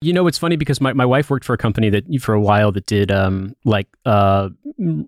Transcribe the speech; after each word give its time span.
You 0.00 0.12
know, 0.12 0.28
it's 0.28 0.38
funny 0.38 0.56
because 0.56 0.80
my, 0.80 0.92
my 0.92 1.04
wife 1.04 1.28
worked 1.28 1.44
for 1.44 1.54
a 1.54 1.58
company 1.58 1.90
that 1.90 2.04
for 2.20 2.32
a 2.32 2.40
while 2.40 2.70
that 2.70 2.86
did 2.86 3.10
um, 3.10 3.56
like 3.64 3.88
uh, 4.06 4.48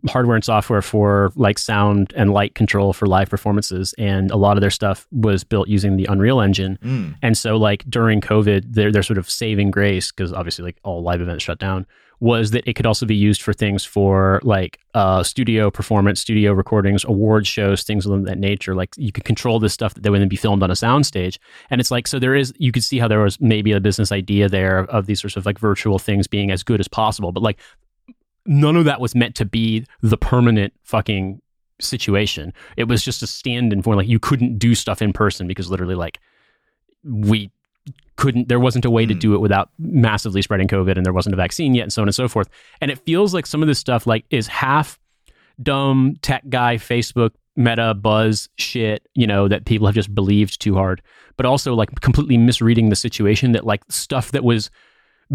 hardware 0.09 0.35
and 0.35 0.45
software 0.45 0.83
for 0.83 1.31
like 1.37 1.59
sound 1.59 2.13
and 2.17 2.33
light 2.33 2.57
control 2.57 2.93
for 2.93 3.07
live 3.07 3.31
performances, 3.31 3.95
and 3.99 4.33
a 4.33 4.37
lot 4.37 4.57
of 4.57 4.61
their 4.61 4.71
stuff 4.71 5.07
was 5.13 5.45
built 5.45 5.69
using 5.69 5.97
the 5.97 6.07
Unreal 6.07 6.41
Engine. 6.41 6.77
Mm. 6.83 7.15
And 7.23 7.39
so, 7.39 7.57
like 7.57 7.85
during 7.89 8.21
COVID, 8.21 8.75
their 8.75 8.91
their 8.91 9.05
sort 9.05 9.19
of 9.19 9.31
saving 9.31 9.71
grace 9.71 10.11
because 10.11 10.33
obviously 10.33 10.65
like 10.65 10.79
all 10.83 11.03
live 11.03 11.21
events 11.21 11.45
shut 11.45 11.61
down 11.61 11.87
was 12.21 12.51
that 12.51 12.69
it 12.69 12.75
could 12.75 12.87
also 12.87 13.07
be 13.07 13.17
used 13.17 13.41
for 13.41 13.55
things 13.55 13.83
for 13.83 14.41
like 14.43 14.79
uh, 14.95 15.23
studio 15.23 15.71
performance, 15.71 16.21
studio 16.21 16.53
recordings, 16.53 17.03
award 17.05 17.47
shows, 17.47 17.83
things 17.83 18.05
of 18.05 18.25
that 18.27 18.39
nature. 18.39 18.75
Like 18.75 18.91
you 18.97 19.11
could 19.11 19.25
control 19.25 19.59
this 19.59 19.73
stuff 19.73 19.95
that 19.95 20.11
would 20.11 20.21
then 20.21 20.29
be 20.29 20.37
filmed 20.37 20.63
on 20.63 20.71
a 20.71 20.75
soundstage. 20.75 21.39
And 21.71 21.81
it's 21.81 21.91
like, 21.91 22.07
so 22.07 22.19
there 22.19 22.35
is, 22.35 22.53
you 22.59 22.73
could 22.73 22.85
see 22.85 22.99
how 22.99 23.09
there 23.09 23.21
was 23.21 23.41
maybe 23.41 23.73
a 23.73 23.81
business 23.81 24.13
idea 24.13 24.49
there 24.49 24.81
of 24.91 25.07
these 25.07 25.21
sorts 25.21 25.37
of 25.37 25.47
like 25.47 25.59
virtual 25.59 25.99
things 25.99 26.27
being 26.27 26.51
as 26.51 26.63
good 26.63 26.79
as 26.79 26.89
possible. 26.89 27.33
But 27.33 27.43
like 27.43 27.59
none 28.45 28.77
of 28.77 28.85
that 28.85 29.01
was 29.01 29.15
meant 29.15 29.35
to 29.37 29.47
be 29.47 29.87
the 30.03 30.19
permanent 30.19 30.75
fucking 30.83 31.41
situation. 31.81 32.53
It 32.77 32.85
was 32.85 33.03
just 33.03 33.23
a 33.23 33.27
stand 33.27 33.73
in 33.73 33.83
for 33.83 33.97
like 33.97 34.09
you 34.09 34.19
couldn't 34.19 34.59
do 34.59 34.75
stuff 34.75 35.01
in 35.01 35.15
person 35.15 35.47
because 35.47 35.71
literally 35.71 35.95
like 35.95 36.19
we 37.03 37.51
couldn't 38.21 38.49
there 38.49 38.61
wasn't 38.61 38.85
a 38.85 38.91
way 38.97 39.05
to 39.07 39.15
Mm. 39.15 39.21
do 39.27 39.35
it 39.35 39.41
without 39.41 39.71
massively 39.79 40.43
spreading 40.43 40.69
covid 40.69 40.97
and 40.97 41.05
there 41.07 41.13
wasn't 41.19 41.33
a 41.33 41.37
vaccine 41.45 41.75
yet 41.75 41.85
and 41.85 41.93
so 41.93 42.03
on 42.03 42.09
and 42.09 42.15
so 42.15 42.29
forth 42.29 42.49
and 42.81 42.91
it 42.91 42.99
feels 43.07 43.33
like 43.35 43.47
some 43.47 43.63
of 43.63 43.69
this 43.69 43.79
stuff 43.87 44.07
like 44.07 44.25
is 44.31 44.47
half 44.47 44.99
dumb 45.63 46.15
tech 46.23 46.43
guy 46.49 46.77
facebook 46.77 47.31
meta 47.57 47.95
buzz 47.95 48.49
shit 48.57 49.07
you 49.15 49.27
know 49.27 49.49
that 49.49 49.65
people 49.65 49.87
have 49.87 49.95
just 49.95 50.15
believed 50.15 50.61
too 50.61 50.75
hard 50.75 51.03
but 51.37 51.45
also 51.47 51.75
like 51.75 51.89
completely 52.01 52.37
misreading 52.39 52.89
the 52.91 52.97
situation 52.97 53.53
that 53.53 53.65
like 53.67 53.83
stuff 53.89 54.31
that 54.33 54.45
was 54.45 54.71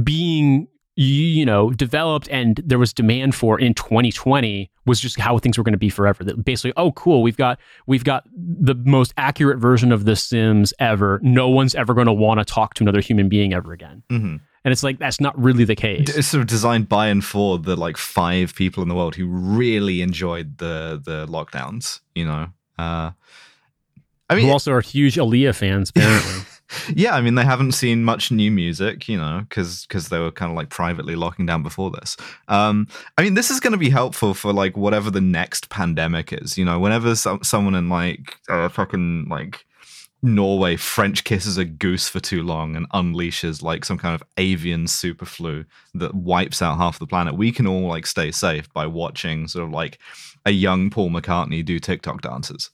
being 0.03 0.67
you 0.98 1.45
know 1.45 1.72
developed 1.72 2.27
and 2.30 2.62
there 2.66 2.80
was 2.80 2.94
demand 2.94 3.36
for 3.36 3.59
in 3.59 3.73
2020 3.73 4.72
was 4.86 5.02
just 5.02 5.20
how 5.20 5.38
things 5.38 5.58
were 5.58 5.64
going 5.64 5.73
to 5.73 5.78
be 5.78 5.89
forever. 5.89 6.23
That 6.23 6.45
basically 6.45 6.73
oh 6.78 6.92
cool 6.94 7.22
we've 7.22 7.36
got 7.38 7.59
we've 7.86 8.03
got 8.06 8.25
the 8.36 8.75
most 8.75 9.14
accurate 9.17 9.59
version 9.59 9.92
of 9.92 10.05
the 10.05 10.16
sims 10.16 10.73
ever. 10.80 11.20
No 11.22 11.50
one's 11.50 11.75
ever 11.75 11.94
going 11.94 12.08
to 12.08 12.14
want 12.14 12.39
to 12.39 12.45
talk 12.45 12.75
to 12.75 12.83
another 12.83 13.02
human 13.02 13.28
being 13.28 13.53
ever 13.53 13.73
again. 13.73 14.03
Mhm. 14.09 14.39
and 14.64 14.72
it's 14.72 14.83
like 14.83 14.97
that's 14.97 15.20
not 15.20 15.38
really 15.38 15.66
the 15.66 15.75
case. 15.75 16.16
It's 16.16 16.28
sort 16.30 16.42
of 16.42 16.47
designed 16.47 16.88
by 16.88 17.08
and 17.08 17.23
for 17.23 17.59
the 17.59 17.75
like 17.75 17.98
five 17.98 18.55
people 18.55 18.81
in 18.81 18.88
the 18.89 18.95
world 18.95 19.16
who 19.16 19.27
really 19.27 20.02
enjoyed 20.02 20.59
the 20.59 21.02
the 21.03 21.25
lockdowns. 21.27 22.00
You 22.16 22.25
know, 22.25 22.48
uh, 22.80 23.11
I 24.30 24.36
mean, 24.36 24.45
who 24.45 24.52
also 24.52 24.72
are 24.72 24.81
huge 24.81 25.16
Aaliyah 25.16 25.53
fans 25.55 25.89
apparently 25.92 26.42
yeah, 26.94 27.16
I 27.16 27.21
mean, 27.21 27.35
they 27.35 27.44
haven't 27.44 27.73
seen 27.73 28.03
much 28.03 28.31
new 28.31 28.52
music, 28.52 29.08
you 29.08 29.17
know, 29.17 29.45
because 29.47 29.85
because 29.85 30.09
they 30.09 30.19
were 30.19 30.31
kind 30.31 30.52
of 30.52 30.55
like 30.55 30.69
privately 30.69 31.16
locking 31.16 31.45
down 31.45 31.63
before 31.63 31.91
this. 31.91 32.17
Um, 32.47 32.88
I 33.17 33.23
mean, 33.23 33.35
this 33.35 33.52
is 33.52 33.59
going 33.59 33.73
to 33.73 33.77
be 33.77 33.89
helpful 33.89 34.33
for 34.33 34.52
like 34.52 34.75
whatever 34.75 35.11
the 35.11 35.21
next 35.21 35.69
pandemic 35.69 36.33
is. 36.33 36.58
You 36.58 36.66
know, 36.66 36.80
whenever 36.80 37.16
some, 37.16 37.43
someone 37.43 37.75
in 37.75 37.89
like 37.89 38.38
uh, 38.49 38.69
fucking 38.69 39.27
like 39.30 39.66
Norway 40.25 40.75
French 40.75 41.23
kisses 41.23 41.58
a 41.58 41.66
goose 41.66 42.08
for 42.08 42.19
too 42.19 42.41
long 42.41 42.75
and 42.75 42.89
unleashes 42.89 43.61
like 43.61 43.86
some 43.86 43.97
kind 43.97 44.16
of 44.16 44.23
avian 44.38 44.88
super 44.88 45.25
flu 45.25 45.66
that 45.93 46.16
wipes 46.16 46.61
out 46.61 46.77
half 46.77 46.99
the 46.99 47.08
planet, 47.08 47.36
we 47.36 47.52
can 47.52 47.67
all 47.67 47.88
like 47.88 48.08
stay 48.08 48.31
safe 48.31 48.71
by 48.73 48.88
watching 48.88 49.47
sort 49.47 49.66
of 49.66 49.71
like 49.71 49.99
a 50.45 50.52
young 50.52 50.89
Paul 50.89 51.09
McCartney 51.09 51.63
do 51.63 51.80
TikTok 51.80 52.21
dances. 52.21 52.69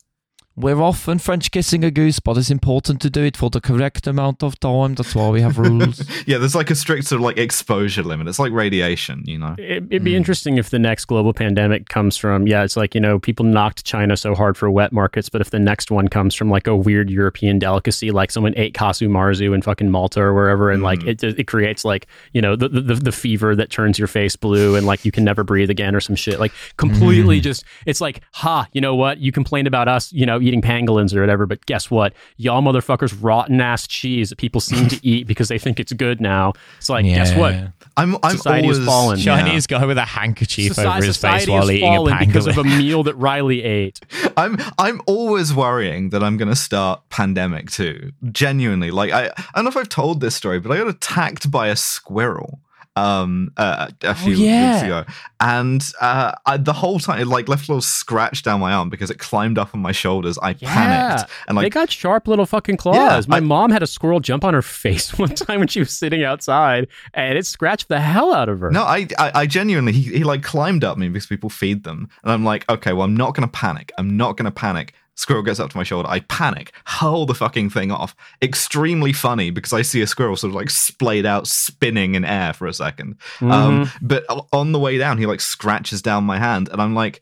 We're 0.57 0.81
often 0.81 1.17
French 1.17 1.49
kissing 1.49 1.85
a 1.85 1.91
goose, 1.91 2.19
but 2.19 2.37
it's 2.37 2.49
important 2.49 3.01
to 3.01 3.09
do 3.09 3.23
it 3.23 3.37
for 3.37 3.49
the 3.49 3.61
correct 3.61 4.05
amount 4.05 4.43
of 4.43 4.59
time. 4.59 4.95
That's 4.95 5.15
why 5.15 5.29
we 5.29 5.41
have 5.41 5.57
rules. 5.57 6.01
Yeah, 6.27 6.37
there's 6.37 6.55
like 6.55 6.69
a 6.69 6.75
strict 6.75 7.07
sort 7.07 7.19
of 7.19 7.25
like 7.25 7.37
exposure 7.37 8.03
limit. 8.03 8.27
It's 8.27 8.37
like 8.37 8.51
radiation, 8.51 9.23
you 9.25 9.39
know. 9.39 9.55
It, 9.57 9.83
it'd 9.89 10.03
be 10.03 10.11
hmm. 10.11 10.17
interesting 10.17 10.57
if 10.57 10.69
the 10.69 10.77
next 10.77 11.05
global 11.05 11.33
pandemic 11.33 11.89
comes 11.89 12.15
from, 12.15 12.47
yeah, 12.47 12.63
it's 12.63 12.77
like, 12.77 12.93
you 12.93 13.01
know, 13.01 13.17
people 13.17 13.45
knocked 13.45 13.83
China 13.85 14.15
so 14.15 14.35
hard 14.35 14.55
for 14.57 14.69
wet 14.69 14.91
markets, 14.91 15.29
but 15.29 15.41
if 15.41 15.49
the 15.49 15.59
next 15.59 15.89
one 15.89 16.09
comes 16.09 16.35
from 16.35 16.49
like 16.49 16.67
a 16.67 16.75
weird 16.75 17.09
European 17.09 17.59
delicacy, 17.59 18.11
like 18.11 18.29
someone 18.29 18.53
ate 18.55 18.73
Casu 18.73 19.09
Marzu 19.09 19.55
in 19.55 19.61
fucking 19.61 19.89
Malta 19.89 20.21
or 20.21 20.33
wherever, 20.33 20.69
and 20.69 20.83
like 20.83 21.01
hmm. 21.01 21.09
it, 21.09 21.23
it 21.23 21.47
creates 21.47 21.83
like, 21.83 22.07
you 22.33 22.41
know, 22.41 22.55
the, 22.55 22.69
the, 22.69 22.95
the 22.95 23.11
fever 23.11 23.55
that 23.55 23.69
turns 23.71 23.97
your 23.97 24.07
face 24.07 24.35
blue 24.35 24.75
and 24.75 24.85
like 24.85 25.05
you 25.05 25.11
can 25.11 25.23
never 25.23 25.43
breathe 25.43 25.69
again 25.69 25.95
or 25.95 26.01
some 26.01 26.15
shit. 26.15 26.39
Like 26.39 26.51
completely 26.77 27.37
hmm. 27.37 27.43
just, 27.43 27.63
it's 27.85 28.01
like, 28.01 28.21
ha, 28.33 28.67
you 28.73 28.81
know 28.81 28.95
what? 28.95 29.17
You 29.19 29.31
complained 29.31 29.67
about 29.67 29.87
us, 29.87 30.11
you 30.11 30.25
know, 30.25 30.40
eating 30.41 30.61
pangolins 30.61 31.15
or 31.15 31.21
whatever, 31.21 31.45
but 31.45 31.65
guess 31.65 31.89
what? 31.89 32.13
Y'all 32.37 32.61
motherfuckers 32.61 33.15
rotten 33.21 33.61
ass 33.61 33.87
cheese 33.87 34.29
that 34.29 34.37
people 34.37 34.61
seem 34.61 34.87
to 34.87 34.99
eat 35.05 35.27
because 35.27 35.47
they 35.47 35.59
think 35.59 35.79
it's 35.79 35.93
good 35.93 36.19
now. 36.21 36.53
It's 36.77 36.89
like, 36.89 37.05
guess 37.05 37.35
what? 37.35 37.53
I'm 37.97 38.17
I'm 38.23 38.37
Society 38.37 38.67
has 38.67 38.77
always 38.77 38.87
fallen. 38.87 39.19
Yeah. 39.19 39.41
Chinese 39.41 39.67
guy 39.67 39.85
with 39.85 39.97
a 39.97 40.05
handkerchief 40.05 40.73
Soci- 40.73 40.85
over 40.85 41.05
his 41.05 41.17
face 41.17 41.43
society 41.43 41.51
while 41.51 41.71
eating 41.71 41.95
a 41.95 41.99
pangolin 41.99 42.27
because 42.27 42.47
of 42.47 42.57
a 42.57 42.63
meal 42.81 43.03
that 43.03 43.15
Riley 43.15 43.63
ate. 43.63 43.99
I'm 44.37 44.57
I'm 44.77 45.01
always 45.07 45.53
worrying 45.53 46.09
that 46.09 46.23
I'm 46.23 46.37
going 46.37 46.49
to 46.49 46.55
start 46.55 47.01
pandemic 47.09 47.69
too. 47.69 48.11
Genuinely, 48.31 48.91
like 48.91 49.11
I 49.11 49.27
I 49.27 49.43
don't 49.55 49.65
know 49.65 49.69
if 49.69 49.77
I've 49.77 49.89
told 49.89 50.21
this 50.21 50.35
story, 50.35 50.59
but 50.59 50.71
I 50.71 50.77
got 50.77 50.87
attacked 50.87 51.51
by 51.51 51.67
a 51.67 51.75
squirrel 51.75 52.59
um 52.95 53.51
uh, 53.57 53.89
a 54.03 54.13
few 54.15 54.35
yeah. 54.35 54.73
weeks 54.73 54.83
ago 54.83 55.05
and 55.39 55.91
uh 56.01 56.33
I, 56.45 56.57
the 56.57 56.73
whole 56.73 56.99
time 56.99 57.21
it 57.21 57.27
like 57.27 57.47
left 57.47 57.69
a 57.69 57.71
little 57.71 57.81
scratch 57.81 58.43
down 58.43 58.59
my 58.59 58.73
arm 58.73 58.89
because 58.89 59.09
it 59.09 59.17
climbed 59.17 59.57
up 59.57 59.73
on 59.73 59.81
my 59.81 59.93
shoulders 59.93 60.37
i 60.41 60.53
panicked 60.53 61.31
and 61.47 61.55
like 61.55 61.65
they 61.65 61.69
got 61.69 61.91
sharp 61.91 62.27
little 62.27 62.45
fucking 62.45 62.77
claws. 62.77 62.95
Yeah, 62.95 63.21
My 63.29 63.37
I- 63.37 63.41
mom 63.41 63.71
had 63.71 63.83
a 63.83 63.87
squirrel 63.87 64.19
jump 64.19 64.43
on 64.43 64.53
her 64.53 64.61
face 64.81 65.13
one 65.17 65.29
time 65.35 65.59
when 65.59 65.67
she 65.67 65.79
was 65.79 65.91
sitting 65.91 66.23
outside, 66.23 66.87
and 67.13 67.37
it 67.37 67.45
scratched 67.45 67.87
the 67.87 67.99
hell 67.99 68.33
out 68.33 68.49
of 68.49 68.59
her. 68.59 68.71
No, 68.71 68.83
I, 68.83 69.07
I, 69.17 69.31
I 69.35 69.45
genuinely, 69.47 69.91
he, 69.91 70.17
he 70.17 70.23
like 70.23 70.43
climbed 70.43 70.83
up 70.83 70.97
me 70.97 71.07
because 71.09 71.27
people 71.27 71.49
feed 71.49 71.83
them, 71.83 72.09
and 72.23 72.31
I'm 72.31 72.43
like, 72.43 72.69
okay, 72.69 72.93
well, 72.93 73.05
I'm 73.05 73.15
not 73.15 73.35
gonna 73.35 73.47
panic. 73.47 73.91
I'm 73.97 74.17
not 74.17 74.37
gonna 74.37 74.51
panic. 74.51 74.93
Squirrel 75.21 75.43
gets 75.43 75.59
up 75.59 75.69
to 75.69 75.77
my 75.77 75.83
shoulder. 75.83 76.09
I 76.09 76.21
panic, 76.21 76.73
hurl 76.85 77.27
the 77.27 77.35
fucking 77.35 77.69
thing 77.69 77.91
off. 77.91 78.15
Extremely 78.41 79.13
funny 79.13 79.51
because 79.51 79.71
I 79.71 79.83
see 79.83 80.01
a 80.01 80.07
squirrel 80.07 80.35
sort 80.35 80.49
of 80.49 80.55
like 80.55 80.71
splayed 80.71 81.27
out, 81.27 81.45
spinning 81.45 82.15
in 82.15 82.25
air 82.25 82.53
for 82.53 82.65
a 82.65 82.71
2nd 82.71 83.17
Um, 83.39 83.91
but 84.01 84.25
on 84.51 84.71
the 84.71 84.79
way 84.79 84.97
down, 84.97 85.19
he 85.19 85.27
like 85.27 85.39
scratches 85.39 86.01
down 86.01 86.23
my 86.23 86.39
hand, 86.39 86.69
and 86.69 86.81
I'm 86.81 86.95
like, 86.95 87.21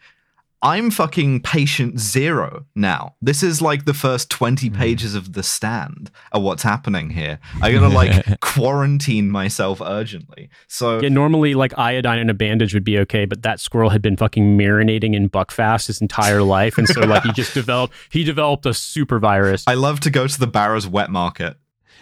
I'm 0.62 0.92
fucking 0.92 1.42
patient 1.42 2.00
zero 2.00 2.66
now. 2.76 3.16
This 3.22 3.44
is 3.44 3.62
like 3.62 3.86
the 3.86 3.94
first 3.94 4.30
20 4.30 4.68
hmm. 4.68 4.76
pages 4.76 5.16
of 5.16 5.34
The 5.34 5.44
Stand 5.44 6.12
of 6.32 6.42
what's 6.44 6.64
happening 6.64 7.12
here. 7.12 7.40
I 7.62 7.72
gotta 7.72 7.88
like 7.88 8.40
quarantine 8.42 9.30
myself 9.30 9.82
urgently. 9.82 10.50
So 10.68 11.00
Yeah, 11.00 11.10
normally 11.10 11.54
like 11.54 11.78
iodine 11.78 12.20
and 12.20 12.30
a 12.30 12.34
bandage 12.34 12.74
would 12.74 12.84
be 12.84 12.98
okay, 13.00 13.26
but 13.26 13.44
that 13.44 13.60
squirrel 13.60 13.90
had 13.90 14.02
been 14.02 14.18
fucking 14.18 14.58
marinating 14.58 15.16
in 15.16 15.30
buckfast 15.30 15.88
his 15.88 16.02
entire 16.02 16.44
life, 16.44 16.78
and 16.78 16.88
so 16.88 17.02
like 17.02 17.24
he 17.24 17.32
just 17.32 17.54
developed 17.54 17.94
he 18.10 18.24
developed 18.24 18.66
a 18.66 18.74
super 18.74 19.20
virus. 19.20 19.64
I 19.68 19.76
love 19.76 20.02
to 20.02 20.10
go 20.10 20.28
to 20.28 20.40
the 20.40 20.48
Barrows 20.48 20.88
wet 20.88 21.10
market. 21.10 21.58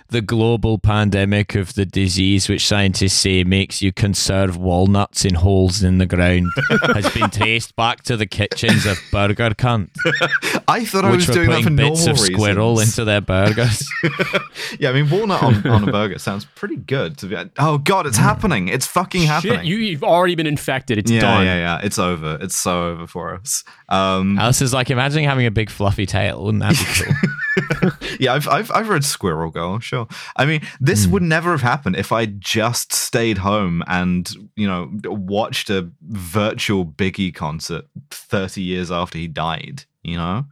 The 0.09 0.22
global 0.22 0.78
pandemic 0.78 1.56
of 1.56 1.73
the 1.73 1.85
disease, 1.85 2.47
which 2.47 2.66
scientists 2.66 3.13
say 3.13 3.44
makes 3.44 3.81
you 3.81 3.91
conserve 3.91 4.57
walnuts 4.57 5.25
in 5.25 5.35
holes 5.35 5.84
in 5.84 5.97
the 5.97 6.06
ground, 6.06 6.51
has 6.94 7.09
been 7.13 7.29
traced 7.29 7.75
back 7.75 8.03
to 8.03 8.16
the 8.16 8.25
kitchens 8.25 8.85
of 8.85 9.00
Burger 9.12 9.50
Cunt, 9.51 9.90
I 10.68 10.85
thought 10.85 11.06
I 11.06 11.12
was 11.12 11.25
doing 11.25 11.50
that 11.50 11.57
for 11.57 11.63
putting 11.63 11.75
bits 11.75 12.06
normal 12.06 12.23
of 12.23 12.28
squirrel 12.28 12.72
reasons. 12.72 12.97
into 12.97 13.06
their 13.06 13.22
burgers. 13.22 13.90
yeah, 14.79 14.90
I 14.90 14.94
mean 14.94 15.09
walnut 15.09 15.44
on, 15.44 15.66
on 15.68 15.88
a 15.88 15.91
burger 15.91 16.19
sounds 16.19 16.45
pretty 16.45 16.78
good. 16.78 17.18
To 17.19 17.28
be, 17.28 17.35
oh 17.57 17.78
god, 17.78 18.07
it's 18.07 18.18
happening! 18.18 18.68
It's 18.68 18.85
fucking 18.85 19.24
happening. 19.24 19.59
Shit, 19.59 19.66
you, 19.66 19.78
you've 19.78 20.03
already 20.03 20.35
been 20.35 20.47
infected. 20.47 20.97
It's 20.97 21.12
yeah, 21.12 21.22
done. 21.22 21.45
yeah, 21.45 21.57
yeah. 21.57 21.79
It's 21.84 22.00
over. 22.00 22.38
It's 22.41 22.56
so 22.56 22.88
over 22.89 23.07
for 23.07 23.34
us. 23.34 23.63
Um, 23.89 24.38
Alice 24.39 24.62
is 24.62 24.74
like, 24.74 24.89
imagining 24.89 25.25
having 25.25 25.45
a 25.45 25.51
big 25.51 25.69
fluffy 25.69 26.06
tail. 26.06 26.44
Wouldn't 26.44 26.62
that 26.62 26.72
be 26.72 27.03
cool? 27.03 27.31
yeah, 28.19 28.34
I've, 28.34 28.47
I've 28.47 28.72
I've 28.72 28.90
read 28.90 29.03
Squirrel 29.03 29.51
Girl. 29.51 29.79
Sure. 29.79 30.07
I 30.35 30.45
mean, 30.45 30.62
this 30.79 31.06
Hmm. 31.06 31.12
would 31.12 31.23
never 31.23 31.51
have 31.51 31.62
happened 31.62 31.95
if 31.95 32.12
I 32.12 32.25
just 32.25 32.94
stayed 32.94 33.40
home 33.40 33.83
and 33.88 34.31
you 34.56 34.68
know 34.68 34.89
watched 35.06 35.69
a 35.69 35.89
virtual 36.01 36.86
Biggie 36.86 37.33
concert 37.33 37.86
thirty 38.09 38.62
years 38.62 38.92
after 38.92 39.18
he 39.18 39.27
died. 39.27 39.83
You 40.04 40.18
know. 40.18 40.45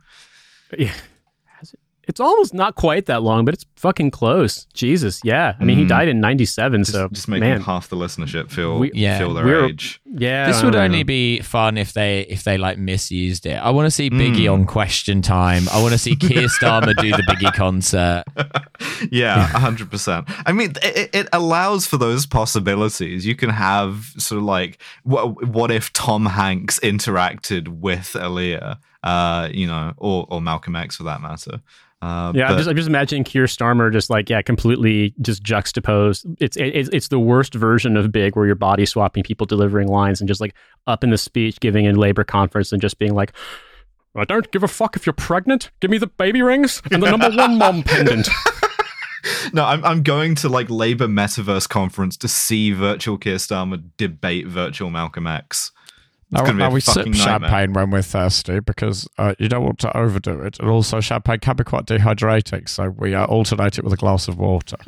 Yeah. 0.77 0.93
Has 2.05 2.09
it- 2.09 2.09
It's 2.09 2.19
almost 2.19 2.53
not 2.53 2.75
quite 2.75 3.05
that 3.07 3.23
long, 3.23 3.45
but 3.45 3.53
it's 3.53 3.65
fucking 3.75 4.11
close. 4.11 4.65
Jesus, 4.73 5.19
yeah. 5.23 5.55
I 5.59 5.63
mean, 5.63 5.77
he 5.77 5.83
Mm. 5.85 5.89
died 5.89 6.07
in 6.07 6.19
'97, 6.21 6.81
Just, 6.83 6.91
so 6.93 7.09
just 7.11 7.27
making 7.27 7.49
man, 7.49 7.61
half 7.61 7.89
the 7.89 7.95
listenership 7.95 8.49
feel 8.51 8.79
We- 8.79 8.91
Yeah, 8.93 9.17
feel 9.17 9.33
their 9.33 9.65
age. 9.65 9.99
yeah. 10.05 10.47
this 10.47 10.63
would 10.63 10.73
don't 10.73 10.83
only 10.85 11.03
be 11.03 11.39
fun 11.41 11.77
if 11.77 11.93
they 11.93 12.21
if 12.29 12.43
they 12.43 12.57
like 12.57 12.77
misused 12.77 13.45
it. 13.45 13.55
I 13.61 13.69
want 13.71 13.85
to 13.87 13.91
see 13.91 14.09
Biggie 14.09 14.45
Mm. 14.45 14.53
on 14.53 14.65
Question 14.65 15.21
Time. 15.21 15.67
I 15.71 15.81
want 15.81 15.93
to 15.93 15.97
see 15.99 16.15
Keir 16.25 16.47
Starmer 16.47 16.95
do 16.95 17.11
the 17.11 17.23
Biggie 17.23 17.53
concert. 17.53 18.23
Yeah, 19.11 19.45
hundred 19.47 19.89
percent. 19.91 20.27
I 20.45 20.51
mean, 20.51 20.73
it, 20.81 21.09
it 21.13 21.27
allows 21.33 21.85
for 21.85 21.97
those 21.97 22.25
possibilities. 22.25 23.25
You 23.25 23.35
can 23.35 23.49
have 23.49 24.13
sort 24.17 24.37
of 24.39 24.45
like, 24.45 24.77
what, 25.03 25.47
what 25.47 25.71
if 25.71 25.91
Tom 25.93 26.25
Hanks 26.27 26.79
interacted 26.81 27.67
with 27.67 28.13
Aaliyah, 28.15 28.77
uh, 29.05 29.49
you 29.53 29.67
know, 29.67 29.93
or 29.97 30.25
or 30.29 30.41
Malcolm 30.41 30.75
X 30.75 30.97
for 30.97 31.03
that 31.03 31.21
matter. 31.21 31.61
Uh, 32.01 32.33
Yeah, 32.35 32.49
I'm 32.49 32.57
just, 32.57 32.69
I'm 32.69 32.75
just 32.75 32.89
imagining 32.89 33.23
Keir 33.23 33.45
Starmer 33.45 33.91
just 33.91 34.09
like 34.09 34.29
yeah, 34.29 34.41
completely 34.41 35.13
just 35.21 35.41
juxtaposed. 35.43 36.25
It's 36.39 36.57
it's 36.57 36.89
it's 36.91 37.07
the 37.07 37.19
worst 37.19 37.53
version 37.53 37.95
of 37.95 38.11
Big, 38.11 38.35
where 38.35 38.45
you're 38.45 38.55
body 38.55 38.85
swapping 38.85 39.23
people 39.23 39.45
delivering 39.45 39.87
lines 39.87 40.19
and 40.19 40.27
just 40.27 40.41
like 40.41 40.55
up 40.87 41.03
in 41.03 41.11
the 41.11 41.17
speech, 41.17 41.59
giving 41.59 41.87
a 41.87 41.93
labor 41.93 42.23
conference 42.23 42.71
and 42.71 42.81
just 42.81 42.97
being 42.97 43.13
like, 43.13 43.31
"I 44.15 44.25
don't 44.25 44.51
give 44.51 44.63
a 44.63 44.67
fuck 44.67 44.95
if 44.95 45.05
you're 45.05 45.13
pregnant. 45.13 45.71
Give 45.79 45.91
me 45.91 45.97
the 45.99 46.07
baby 46.07 46.41
rings 46.41 46.81
and 46.91 47.01
the 47.01 47.09
number 47.11 47.29
one 47.29 47.57
mom 47.57 47.83
pendant." 47.85 48.27
no, 49.53 49.65
I'm 49.65 49.85
I'm 49.85 50.03
going 50.03 50.35
to 50.35 50.49
like 50.49 50.69
Labour 50.69 51.07
Metaverse 51.07 51.69
conference 51.69 52.17
to 52.17 52.27
see 52.27 52.71
virtual 52.71 53.17
Keir 53.17 53.35
Starmer 53.35 53.83
debate 53.97 54.47
virtual 54.47 54.89
Malcolm 54.89 55.27
X. 55.27 55.71
It's 56.31 56.41
Now, 56.41 56.51
now 56.51 56.71
we 56.71 56.81
sip 56.81 57.05
nightmare. 57.05 57.13
champagne 57.15 57.73
when 57.73 57.91
we're 57.91 58.01
thirsty 58.01 58.59
because 58.59 59.07
uh, 59.17 59.35
you 59.39 59.47
don't 59.47 59.63
want 59.63 59.79
to 59.79 59.95
overdo 59.95 60.41
it. 60.41 60.59
And 60.59 60.69
also, 60.69 60.99
champagne 60.99 61.39
can 61.39 61.55
be 61.55 61.63
quite 61.63 61.85
dehydrating, 61.85 62.67
so 62.67 62.89
we 62.89 63.13
uh, 63.13 63.25
alternate 63.25 63.77
it 63.77 63.83
with 63.83 63.93
a 63.93 63.97
glass 63.97 64.27
of 64.27 64.37
water. 64.37 64.77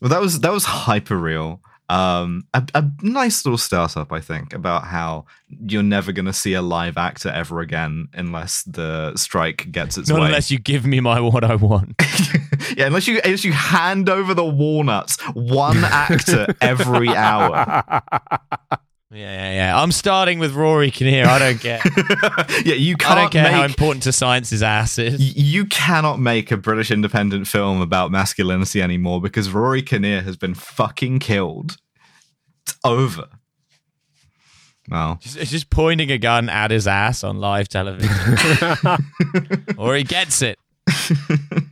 Well, 0.00 0.10
that 0.10 0.20
was 0.20 0.40
that 0.40 0.52
was 0.52 0.64
hyper 0.66 1.16
real. 1.16 1.62
Um, 1.88 2.46
a, 2.52 2.66
a 2.74 2.84
nice 3.02 3.44
little 3.44 3.56
startup, 3.56 4.12
I 4.12 4.20
think, 4.20 4.52
about 4.52 4.84
how 4.84 5.24
you're 5.48 5.82
never 5.82 6.12
going 6.12 6.26
to 6.26 6.32
see 6.32 6.52
a 6.52 6.60
live 6.60 6.98
actor 6.98 7.30
ever 7.30 7.60
again 7.60 8.08
unless 8.12 8.64
the 8.64 9.16
strike 9.16 9.70
gets 9.70 9.96
its 9.96 10.10
Not 10.10 10.20
way. 10.20 10.26
unless 10.26 10.50
you 10.50 10.58
give 10.58 10.84
me 10.84 11.00
my 11.00 11.20
what 11.20 11.42
I 11.44 11.54
want. 11.54 11.94
yeah, 12.76 12.86
unless 12.86 13.06
you 13.08 13.20
unless 13.24 13.44
you 13.44 13.52
hand 13.52 14.10
over 14.10 14.34
the 14.34 14.44
walnuts, 14.44 15.18
one 15.32 15.78
actor 15.84 16.54
every 16.60 17.08
hour. 17.08 18.02
Yeah, 19.14 19.32
yeah, 19.32 19.52
yeah. 19.54 19.80
I'm 19.80 19.92
starting 19.92 20.40
with 20.40 20.54
Rory 20.54 20.90
Kinnear. 20.90 21.26
I 21.26 21.38
don't 21.38 21.60
care. 21.60 21.80
yeah, 22.64 22.74
you 22.74 22.96
can't 22.96 23.20
don't 23.20 23.30
care 23.30 23.50
how 23.50 23.64
important 23.64 24.02
to 24.04 24.12
science 24.12 24.50
his 24.50 24.62
ass 24.62 24.98
is. 24.98 25.20
y- 25.20 25.32
you 25.36 25.66
cannot 25.66 26.18
make 26.18 26.50
a 26.50 26.56
British 26.56 26.90
independent 26.90 27.46
film 27.46 27.80
about 27.80 28.10
masculinity 28.10 28.82
anymore 28.82 29.20
because 29.20 29.50
Rory 29.50 29.82
Kinnear 29.82 30.22
has 30.22 30.36
been 30.36 30.54
fucking 30.54 31.20
killed. 31.20 31.76
It's 32.66 32.76
over. 32.82 33.28
Well, 34.90 35.18
Just, 35.22 35.36
it's 35.36 35.50
just 35.50 35.70
pointing 35.70 36.10
a 36.10 36.18
gun 36.18 36.48
at 36.48 36.70
his 36.70 36.86
ass 36.88 37.22
on 37.24 37.38
live 37.38 37.68
television. 37.68 38.10
or 39.78 39.94
he 39.96 40.02
gets 40.02 40.42
it. 40.42 40.58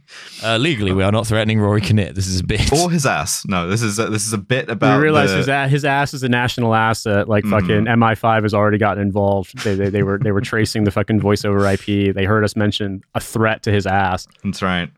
Uh, 0.44 0.56
legally, 0.58 0.92
we 0.92 1.02
are 1.02 1.12
not 1.12 1.26
threatening 1.26 1.60
Rory 1.60 1.80
Kinnear. 1.80 2.12
This 2.12 2.26
is 2.26 2.40
a 2.40 2.44
bit. 2.44 2.72
or 2.72 2.90
his 2.90 3.06
ass. 3.06 3.44
No, 3.46 3.68
this 3.68 3.82
is 3.82 3.98
a, 3.98 4.06
this 4.08 4.26
is 4.26 4.32
a 4.32 4.38
bit 4.38 4.66
We 4.66 4.72
about. 4.72 5.00
realize 5.00 5.30
the- 5.30 5.36
his, 5.38 5.48
a- 5.48 5.68
his 5.68 5.84
ass 5.84 6.14
is 6.14 6.22
a 6.22 6.28
national 6.28 6.74
asset. 6.74 7.28
Like 7.28 7.44
Mhm. 7.44 7.50
fucking 7.50 7.84
MI5 7.86 8.42
has 8.42 8.54
already 8.54 8.78
gotten 8.78 9.02
involved. 9.02 9.58
They, 9.64 9.74
they, 9.74 9.88
they 9.90 10.02
were 10.02 10.18
they 10.18 10.32
were 10.32 10.40
tracing 10.40 10.84
the 10.84 10.90
fucking 10.90 11.20
voiceover 11.20 11.62
IP. 11.72 12.14
They 12.14 12.24
heard 12.24 12.44
us 12.44 12.56
mention 12.56 13.02
a 13.14 13.20
threat 13.20 13.62
to 13.64 13.72
his 13.72 13.86
ass. 13.86 14.26
That's 14.44 14.62
right. 14.62 14.90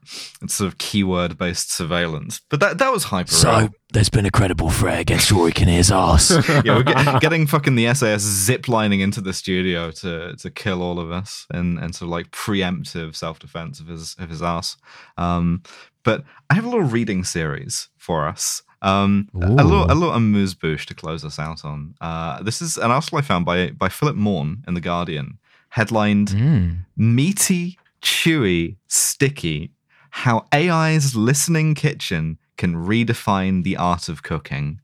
It's 0.42 0.54
sort 0.54 0.68
of 0.68 0.78
keyword 0.78 1.36
based 1.38 1.70
surveillance. 1.72 2.40
But 2.50 2.60
that 2.60 2.78
that 2.78 2.92
was 2.92 3.04
hyper. 3.04 3.30
so, 3.30 3.68
there's 3.94 4.10
been 4.10 4.26
a 4.26 4.30
credible 4.30 4.70
threat 4.70 4.98
against 5.00 5.30
Rory 5.30 5.52
Kinnear's 5.52 5.90
ass. 5.90 6.30
yeah, 6.48 6.76
we're 6.76 6.82
get, 6.82 7.20
getting 7.20 7.46
fucking 7.46 7.76
the 7.76 7.94
SAS 7.94 8.20
zip 8.22 8.68
lining 8.68 9.00
into 9.00 9.20
the 9.20 9.32
studio 9.32 9.90
to 9.92 10.36
to 10.36 10.50
kill 10.50 10.82
all 10.82 10.98
of 10.98 11.10
us 11.10 11.46
and 11.50 11.78
and 11.78 11.94
sort 11.94 12.08
of 12.08 12.10
like 12.10 12.30
preemptive 12.32 13.14
self 13.14 13.38
defense 13.38 13.80
of 13.80 13.86
his 13.86 14.16
of 14.18 14.28
his 14.28 14.42
ass. 14.42 14.76
Um, 15.16 15.62
but 16.02 16.24
I 16.50 16.54
have 16.54 16.64
a 16.64 16.68
little 16.68 16.84
reading 16.84 17.24
series 17.24 17.88
for 17.96 18.26
us. 18.26 18.62
Um, 18.82 19.30
a 19.34 19.46
a 19.46 19.64
little 19.64 19.84
a 19.84 19.94
little 19.94 20.12
amuse 20.12 20.54
bouche 20.54 20.86
to 20.86 20.94
close 20.94 21.24
us 21.24 21.38
out 21.38 21.64
on. 21.64 21.94
Uh, 22.00 22.42
this 22.42 22.60
is 22.60 22.76
an 22.76 22.90
article 22.90 23.18
I 23.18 23.22
found 23.22 23.46
by 23.46 23.70
by 23.70 23.88
Philip 23.88 24.16
Morn 24.16 24.64
in 24.66 24.74
the 24.74 24.80
Guardian, 24.80 25.38
headlined 25.70 26.28
Mm. 26.28 26.84
"Meaty, 26.96 27.78
chewy, 28.02 28.76
sticky: 28.88 29.70
How 30.10 30.46
AI's 30.52 31.14
listening 31.14 31.74
kitchen 31.74 32.38
can 32.56 32.74
redefine 32.74 33.62
the 33.64 33.76
art 33.76 34.08
of 34.08 34.22
cooking." 34.22 34.80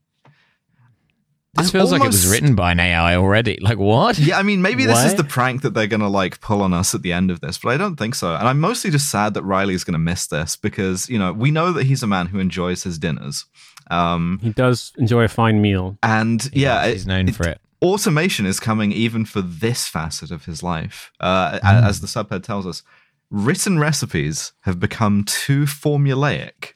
This 1.53 1.67
I'm 1.67 1.71
feels 1.71 1.91
like 1.91 2.01
it 2.01 2.05
was 2.07 2.27
written 2.27 2.55
by 2.55 2.71
an 2.71 2.79
AI 2.79 3.17
already. 3.17 3.57
Like, 3.61 3.77
what? 3.77 4.17
Yeah, 4.17 4.37
I 4.39 4.43
mean, 4.43 4.61
maybe 4.61 4.85
this 4.85 5.03
is 5.03 5.15
the 5.15 5.25
prank 5.25 5.63
that 5.63 5.73
they're 5.73 5.85
gonna 5.87 6.07
like 6.07 6.39
pull 6.39 6.61
on 6.61 6.73
us 6.73 6.95
at 6.95 7.01
the 7.01 7.11
end 7.11 7.29
of 7.29 7.41
this, 7.41 7.57
but 7.57 7.71
I 7.73 7.77
don't 7.77 7.97
think 7.97 8.15
so. 8.15 8.33
And 8.35 8.47
I'm 8.47 8.59
mostly 8.61 8.89
just 8.89 9.11
sad 9.11 9.33
that 9.33 9.43
Riley's 9.43 9.83
gonna 9.83 9.99
miss 9.99 10.27
this 10.27 10.55
because 10.55 11.09
you 11.09 11.19
know 11.19 11.33
we 11.33 11.51
know 11.51 11.73
that 11.73 11.83
he's 11.87 12.03
a 12.03 12.07
man 12.07 12.27
who 12.27 12.39
enjoys 12.39 12.83
his 12.83 12.97
dinners. 12.97 13.45
Um, 13.89 14.39
He 14.41 14.51
does 14.51 14.93
enjoy 14.97 15.23
a 15.25 15.27
fine 15.27 15.61
meal. 15.61 15.97
and 16.01 16.49
yeah, 16.53 16.87
He's 16.87 17.05
known 17.05 17.27
it- 17.27 17.35
for 17.35 17.45
it. 17.49 17.59
automation 17.81 18.45
is 18.45 18.61
coming 18.61 18.93
even 18.93 19.25
for 19.25 19.41
this 19.41 19.87
facet 19.89 20.31
of 20.31 20.45
his 20.45 20.63
life. 20.63 21.11
Uh, 21.19 21.59
a- 21.61 21.79
Hmm. 21.81 21.83
As 21.85 21.99
the 21.99 22.07
subhead 22.07 22.43
tells 22.43 22.65
us, 22.65 22.81
written 23.29 23.77
recipes 23.77 24.53
have 24.61 24.79
become 24.79 25.25
too 25.25 25.63
formulaic. 25.65 26.75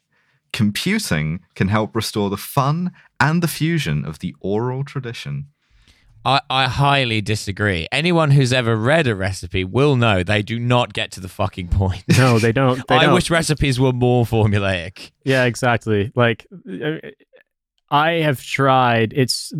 Computing 0.56 1.42
can 1.54 1.68
help 1.68 1.94
restore 1.94 2.30
the 2.30 2.38
fun 2.38 2.94
and 3.20 3.44
the 3.44 3.48
fusion 3.48 4.06
of 4.06 4.20
the 4.20 4.34
oral 4.40 4.86
tradition. 4.86 5.48
I, 6.24 6.40
I 6.50 6.70
highly 6.70 7.20
disagree. 7.20 7.90
Anyone 7.92 8.32
who's 8.32 8.54
ever 8.54 8.78
read 8.78 9.06
a 9.06 9.16
recipe 9.16 9.66
will 9.66 9.98
know 9.98 10.24
they 10.24 10.42
do 10.42 10.58
not 10.58 10.94
get 10.94 11.12
to 11.12 11.20
the 11.20 11.28
fucking 11.28 11.68
point. 11.68 12.06
No, 12.18 12.40
they 12.40 12.54
don't. 12.54 12.78
They 12.88 12.96
I 12.96 13.04
don't. 13.04 13.14
wish 13.14 13.30
recipes 13.30 13.82
were 13.82 13.92
more 13.92 14.24
formulaic. 14.24 15.12
Yeah, 15.26 15.44
exactly. 15.44 16.14
Like 16.16 16.48
uh, 16.72 17.00
I 17.92 18.12
have 18.14 18.42
tried. 18.42 19.12
It's 19.14 19.52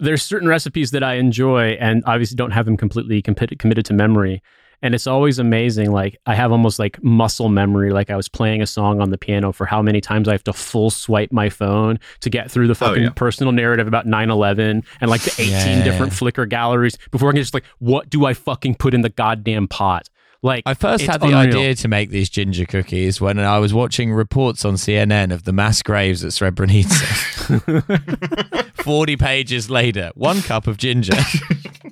there's 0.00 0.24
certain 0.24 0.48
recipes 0.48 0.90
that 0.90 1.04
I 1.04 1.14
enjoy, 1.14 1.76
and 1.80 2.02
obviously 2.06 2.34
don't 2.34 2.50
have 2.50 2.66
them 2.66 2.76
completely 2.76 3.22
committed 3.22 3.60
committed 3.60 3.84
to 3.84 3.94
memory. 3.94 4.42
And 4.84 4.94
it's 4.94 5.06
always 5.06 5.38
amazing. 5.38 5.90
Like 5.92 6.20
I 6.26 6.34
have 6.34 6.52
almost 6.52 6.78
like 6.78 7.02
muscle 7.02 7.48
memory. 7.48 7.90
Like 7.90 8.10
I 8.10 8.16
was 8.16 8.28
playing 8.28 8.60
a 8.60 8.66
song 8.66 9.00
on 9.00 9.08
the 9.08 9.16
piano 9.16 9.50
for 9.50 9.64
how 9.64 9.80
many 9.80 10.02
times 10.02 10.28
I 10.28 10.32
have 10.32 10.44
to 10.44 10.52
full 10.52 10.90
swipe 10.90 11.32
my 11.32 11.48
phone 11.48 11.98
to 12.20 12.28
get 12.28 12.50
through 12.50 12.66
the 12.66 12.72
oh, 12.72 12.74
fucking 12.74 13.02
yeah. 13.04 13.10
personal 13.16 13.52
narrative 13.52 13.88
about 13.88 14.06
9/11 14.06 14.84
and 15.00 15.10
like 15.10 15.22
the 15.22 15.32
18 15.38 15.50
Yeah. 15.50 15.84
different 15.84 16.12
Flickr 16.12 16.46
galleries 16.46 16.98
before 17.10 17.30
I 17.30 17.32
can 17.32 17.40
just 17.40 17.54
like, 17.54 17.64
what 17.78 18.10
do 18.10 18.26
I 18.26 18.34
fucking 18.34 18.74
put 18.74 18.92
in 18.92 19.00
the 19.00 19.08
goddamn 19.08 19.68
pot? 19.68 20.10
Like 20.42 20.64
I 20.66 20.74
first 20.74 21.06
had 21.06 21.22
the 21.22 21.28
unreal. 21.28 21.38
idea 21.38 21.74
to 21.76 21.88
make 21.88 22.10
these 22.10 22.28
ginger 22.28 22.66
cookies 22.66 23.18
when 23.18 23.38
I 23.38 23.58
was 23.60 23.72
watching 23.72 24.12
reports 24.12 24.66
on 24.66 24.74
CNN 24.74 25.32
of 25.32 25.44
the 25.44 25.54
mass 25.54 25.82
graves 25.82 26.22
at 26.22 26.32
Srebrenica. 26.32 26.92
40 28.84 29.16
pages 29.16 29.70
later, 29.70 30.10
one 30.14 30.42
cup 30.42 30.66
of 30.66 30.76
ginger. 30.76 31.16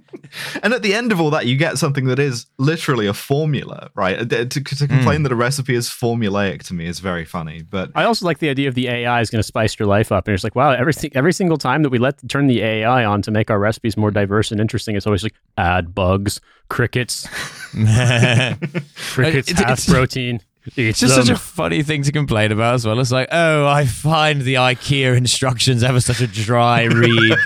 And 0.62 0.72
at 0.72 0.82
the 0.82 0.94
end 0.94 1.12
of 1.12 1.20
all 1.20 1.30
that, 1.30 1.46
you 1.46 1.56
get 1.56 1.78
something 1.78 2.06
that 2.06 2.18
is 2.18 2.46
literally 2.58 3.06
a 3.06 3.12
formula, 3.14 3.90
right? 3.94 4.18
Uh, 4.20 4.24
To, 4.24 4.44
to, 4.46 4.76
to 4.76 4.88
complain 4.88 5.22
that 5.24 5.32
a 5.32 5.36
recipe 5.36 5.74
is 5.74 5.88
formulaic 5.88 6.62
to 6.64 6.74
me 6.74 6.86
is 6.86 7.00
very 7.00 7.24
funny. 7.24 7.62
But 7.62 7.90
I 7.94 8.04
also 8.04 8.24
like 8.26 8.38
the 8.38 8.48
idea 8.48 8.68
of 8.68 8.74
the 8.74 8.88
AI 8.88 9.20
is 9.20 9.30
going 9.30 9.40
to 9.40 9.46
spice 9.46 9.78
your 9.78 9.86
life 9.88 10.10
up, 10.12 10.26
and 10.28 10.34
it's 10.34 10.44
like, 10.44 10.54
wow, 10.54 10.70
every 10.72 10.94
si- 10.94 11.12
every 11.14 11.32
single 11.32 11.58
time 11.58 11.82
that 11.82 11.90
we 11.90 11.98
let 11.98 12.26
turn 12.28 12.46
the 12.46 12.62
AI 12.62 13.04
on 13.04 13.22
to 13.22 13.30
make 13.30 13.50
our 13.50 13.58
recipes 13.58 13.96
more 13.96 14.10
diverse 14.10 14.50
and 14.52 14.60
interesting, 14.60 14.96
it's 14.96 15.06
always 15.06 15.22
like 15.22 15.34
add 15.58 15.94
bugs, 15.94 16.40
crickets, 16.68 17.26
crickets 17.72 19.50
It's- 19.50 19.58
have 19.58 19.78
it's- 19.78 19.88
protein. 19.88 20.40
It's 20.76 21.00
just 21.00 21.16
them. 21.16 21.24
such 21.26 21.34
a 21.34 21.38
funny 21.40 21.82
thing 21.82 22.04
to 22.04 22.12
complain 22.12 22.52
about 22.52 22.74
as 22.74 22.86
well. 22.86 23.00
It's 23.00 23.10
like, 23.10 23.26
oh, 23.32 23.66
I 23.66 23.84
find 23.84 24.42
the 24.42 24.54
IKEA 24.54 25.16
instructions 25.16 25.82
ever 25.82 25.98
such 26.00 26.20
a 26.20 26.28
dry 26.28 26.84
read. 26.84 27.36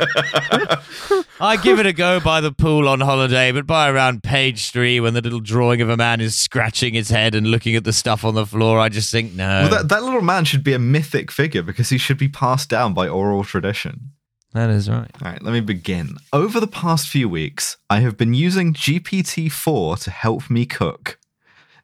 I 1.39 1.57
give 1.57 1.79
it 1.79 1.87
a 1.87 1.93
go 1.93 2.19
by 2.19 2.41
the 2.41 2.51
pool 2.53 2.89
on 2.89 3.01
holiday, 3.01 3.53
but 3.53 3.67
by 3.67 3.91
around 3.91 4.23
page 4.23 4.71
three, 4.71 5.01
when 5.01 5.13
the 5.15 5.21
little 5.21 5.41
drawing 5.41 5.83
of 5.83 5.91
a 5.91 5.97
man 5.97 6.21
is 6.21 6.35
scratching 6.35 6.95
his 6.95 7.11
head 7.11 7.35
and 7.35 7.47
looking 7.47 7.77
at 7.77 7.85
the 7.85 7.93
stuff 7.93 8.25
on 8.25 8.35
the 8.35 8.47
floor, 8.47 8.79
I 8.81 8.89
just 8.89 9.11
think, 9.13 9.35
no. 9.35 9.47
well, 9.63 9.69
that, 9.71 9.89
that 9.91 10.03
little 10.03 10.23
man 10.23 10.45
should 10.47 10.65
be 10.65 10.73
a 10.73 10.79
mythic 10.79 11.31
figure 11.31 11.63
because 11.63 11.91
he 11.91 11.99
should 11.99 12.17
be 12.19 12.29
passed 12.29 12.71
down 12.71 12.95
by 12.95 13.07
oral 13.07 13.45
tradition. 13.45 14.13
that 14.55 14.71
is 14.71 14.89
right. 14.89 15.11
All 15.23 15.31
right, 15.31 15.43
let 15.43 15.53
me 15.53 15.61
begin. 15.61 16.17
Over 16.33 16.59
the 16.59 16.67
past 16.67 17.09
few 17.09 17.29
weeks, 17.29 17.77
I 17.91 18.01
have 18.01 18.17
been 18.17 18.33
using 18.33 18.73
GPT 18.73 19.53
4 19.53 19.99
to 19.99 20.11
help 20.11 20.49
me 20.49 20.65
cook. 20.65 21.19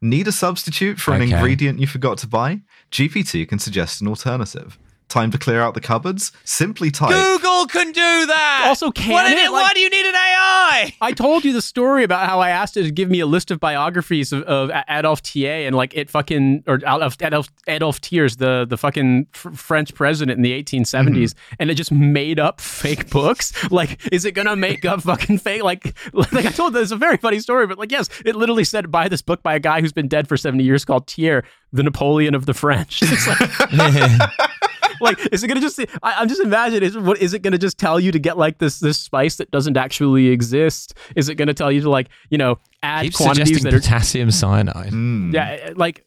Need 0.00 0.28
a 0.28 0.32
substitute 0.32 0.98
for 0.98 1.12
an 1.12 1.20
Okay. 1.22 1.32
ingredient 1.34 1.78
you 1.78 1.86
forgot 1.86 2.16
to 2.18 2.26
buy? 2.26 2.62
GPT 2.90 3.46
can 3.46 3.58
suggest 3.58 4.00
an 4.00 4.08
alternative. 4.08 4.78
Time 5.12 5.30
to 5.30 5.36
clear 5.36 5.60
out 5.60 5.74
the 5.74 5.80
cupboards? 5.82 6.32
Simply 6.42 6.90
type. 6.90 7.10
Google 7.10 7.66
can 7.66 7.88
do 7.92 8.00
that. 8.00 8.64
Also, 8.66 8.90
can 8.90 9.12
Why, 9.12 9.28
did 9.28 9.36
it? 9.36 9.44
it- 9.44 9.52
why 9.52 9.70
do 9.74 9.80
you 9.80 9.90
need 9.90 10.06
an 10.06 10.14
AI? 10.14 10.94
I 11.02 11.12
told 11.12 11.44
you 11.44 11.52
the 11.52 11.60
story 11.60 12.02
about 12.02 12.26
how 12.26 12.40
I 12.40 12.48
asked 12.48 12.78
it 12.78 12.84
to 12.84 12.90
give 12.90 13.10
me 13.10 13.20
a 13.20 13.26
list 13.26 13.50
of 13.50 13.60
biographies 13.60 14.32
of, 14.32 14.42
of 14.44 14.70
Adolphe 14.88 15.20
Thiers 15.22 15.66
and 15.66 15.76
like 15.76 15.94
it 15.94 16.08
fucking 16.08 16.64
or 16.66 16.76
Adolf 16.76 17.18
Adolf, 17.20 17.50
Adolphe 17.66 17.98
Thiers, 18.00 18.36
the 18.38 18.64
the 18.66 18.78
fucking 18.78 19.26
fr- 19.32 19.50
French 19.50 19.94
president 19.94 20.38
in 20.38 20.42
the 20.42 20.62
1870s, 20.62 21.04
mm-hmm. 21.04 21.54
and 21.60 21.70
it 21.70 21.74
just 21.74 21.92
made 21.92 22.40
up 22.40 22.58
fake 22.58 23.10
books. 23.10 23.52
Like, 23.70 24.00
is 24.10 24.24
it 24.24 24.32
gonna 24.32 24.56
make 24.56 24.86
up 24.86 25.02
fucking 25.02 25.40
fake? 25.40 25.62
Like, 25.62 25.94
like 26.14 26.46
I 26.46 26.50
told 26.52 26.74
you, 26.74 26.80
it's 26.80 26.90
a 26.90 26.96
very 26.96 27.18
funny 27.18 27.40
story, 27.40 27.66
but 27.66 27.76
like, 27.76 27.92
yes, 27.92 28.08
it 28.24 28.34
literally 28.34 28.64
said 28.64 28.90
buy 28.90 29.08
this 29.08 29.20
book 29.20 29.42
by 29.42 29.56
a 29.56 29.60
guy 29.60 29.82
who's 29.82 29.92
been 29.92 30.08
dead 30.08 30.26
for 30.26 30.38
70 30.38 30.64
years 30.64 30.86
called 30.86 31.06
Thiers, 31.06 31.44
the 31.70 31.82
Napoleon 31.82 32.34
of 32.34 32.46
the 32.46 32.54
French. 32.54 33.02
It's 33.12 33.26
like, 33.26 33.50
like, 35.02 35.18
is 35.32 35.42
it 35.42 35.48
gonna 35.48 35.60
just? 35.60 35.78
I, 35.80 36.14
I'm 36.14 36.28
just 36.28 36.40
imagining. 36.40 36.88
Is 36.88 36.96
what 36.98 37.18
is 37.18 37.34
it 37.34 37.40
gonna 37.40 37.58
just 37.58 37.78
tell 37.78 38.00
you 38.00 38.12
to 38.12 38.18
get 38.18 38.38
like 38.38 38.58
this 38.58 38.80
this 38.80 38.98
spice 38.98 39.36
that 39.36 39.50
doesn't 39.50 39.76
actually 39.76 40.28
exist? 40.28 40.94
Is 41.16 41.28
it 41.28 41.34
gonna 41.34 41.54
tell 41.54 41.70
you 41.70 41.80
to 41.82 41.90
like 41.90 42.08
you 42.30 42.38
know 42.38 42.58
add 42.82 43.02
Keep 43.02 43.14
quantities 43.14 43.48
suggesting 43.48 43.64
that 43.64 43.74
are 43.74 43.80
potassium 43.80 44.30
cyanide. 44.30 44.92
Mm. 44.92 45.32
yeah 45.32 45.72
like 45.76 46.04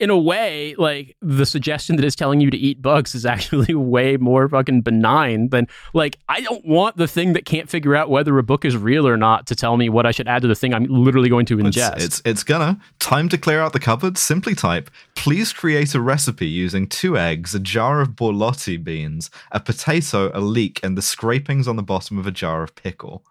in 0.00 0.10
a 0.10 0.18
way 0.18 0.74
like 0.76 1.16
the 1.22 1.46
suggestion 1.46 1.96
that 1.96 2.04
is 2.04 2.16
telling 2.16 2.40
you 2.40 2.50
to 2.50 2.56
eat 2.56 2.82
bugs 2.82 3.14
is 3.14 3.24
actually 3.34 3.74
way 3.74 4.16
more 4.16 4.48
fucking 4.48 4.82
benign 4.82 5.48
than 5.50 5.66
like 5.92 6.18
i 6.28 6.40
don't 6.40 6.66
want 6.66 6.96
the 6.96 7.08
thing 7.08 7.32
that 7.32 7.44
can't 7.44 7.68
figure 7.70 7.94
out 7.94 8.10
whether 8.10 8.36
a 8.38 8.42
book 8.42 8.64
is 8.64 8.76
real 8.76 9.06
or 9.06 9.16
not 9.16 9.46
to 9.46 9.54
tell 9.54 9.76
me 9.76 9.88
what 9.88 10.06
i 10.06 10.10
should 10.10 10.28
add 10.28 10.42
to 10.42 10.48
the 10.48 10.54
thing 10.54 10.74
i'm 10.74 10.84
literally 10.84 11.28
going 11.28 11.46
to 11.46 11.58
It's, 11.60 11.76
ingest 11.76 12.00
it's 12.00 12.22
it's 12.24 12.42
gonna 12.42 12.80
time 13.04 13.28
to 13.28 13.38
clear 13.38 13.60
out 13.60 13.72
the 13.74 13.80
cupboard. 13.80 14.16
Simply 14.16 14.54
type, 14.54 14.90
please 15.14 15.52
create 15.52 15.94
a 15.94 16.00
recipe 16.00 16.46
using 16.46 16.86
two 16.86 17.18
eggs, 17.18 17.54
a 17.54 17.60
jar 17.60 18.00
of 18.00 18.10
borlotti 18.10 18.82
beans, 18.82 19.30
a 19.52 19.60
potato, 19.60 20.30
a 20.32 20.40
leek, 20.40 20.80
and 20.82 20.96
the 20.96 21.02
scrapings 21.02 21.68
on 21.68 21.76
the 21.76 21.82
bottom 21.82 22.18
of 22.18 22.26
a 22.26 22.30
jar 22.30 22.62
of 22.62 22.74
pickle. 22.74 23.24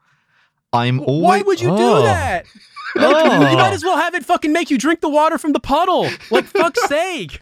I'm 0.74 1.00
always 1.00 1.24
why 1.24 1.42
would 1.44 1.62
you 1.62 1.70
Oh. 1.72 1.78
do 1.78 2.04
that? 2.04 2.46
Like, 2.96 3.26
you 3.26 3.32
oh. 3.32 3.40
might 3.56 3.74
as 3.74 3.84
well 3.84 3.98
have 3.98 4.14
it 4.16 4.26
fucking 4.26 4.52
make 4.52 4.70
you 4.70 4.78
drink 4.78 5.02
the 5.02 5.10
water 5.10 5.38
from 5.38 5.54
the 5.54 5.60
puddle. 5.60 6.10
Like 6.30 6.46
fuck's 6.46 6.84
sake 6.88 7.42